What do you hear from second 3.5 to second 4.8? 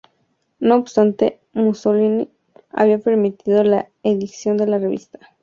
la edición de la